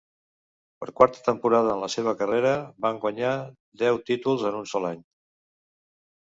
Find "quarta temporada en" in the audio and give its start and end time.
1.01-1.81